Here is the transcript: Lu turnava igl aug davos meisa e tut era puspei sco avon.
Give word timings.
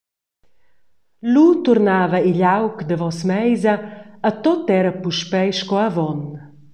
Lu 1.31 1.45
turnava 1.63 2.19
igl 2.29 2.43
aug 2.57 2.75
davos 2.89 3.19
meisa 3.29 3.75
e 4.29 4.31
tut 4.43 4.65
era 4.79 4.91
puspei 5.03 5.49
sco 5.59 5.75
avon. 5.87 6.19